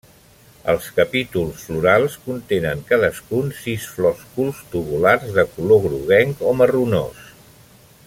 Els 0.71 0.85
capítols 0.99 1.65
florals 1.67 2.15
contenen 2.23 2.81
cadascun 2.93 3.53
sis 3.59 3.87
flòsculs 3.99 4.65
tubulars 4.75 5.31
de 5.39 5.49
color 5.55 5.85
groguenc 5.89 6.47
o 6.53 6.59
marronós. 6.63 7.27